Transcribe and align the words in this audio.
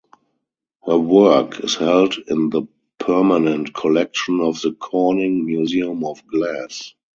Her 0.87 0.97
work 0.97 1.63
is 1.63 1.75
held 1.75 2.15
in 2.27 2.49
the 2.49 2.63
permanent 2.97 3.75
collection 3.75 4.39
of 4.39 4.59
the 4.59 4.71
Corning 4.73 5.45
Museum 5.45 6.03
of 6.05 6.25
Glass. 6.25 6.95